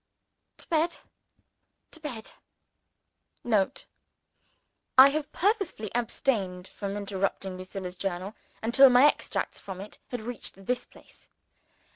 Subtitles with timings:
[0.57, 0.97] To bed!
[1.91, 2.31] to bed!
[3.43, 3.85] [Note.
[4.97, 8.33] I have purposely abstained from interrupting Lucilla's Journal
[8.63, 11.29] until my extracts from it had reached this place.